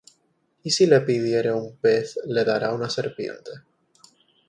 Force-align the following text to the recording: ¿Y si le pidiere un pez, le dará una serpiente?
¿Y 0.63 0.71
si 0.71 0.87
le 0.87 0.99
pidiere 1.09 1.53
un 1.53 1.77
pez, 1.77 2.17
le 2.25 2.43
dará 2.43 2.73
una 2.73 2.89
serpiente? 2.89 3.51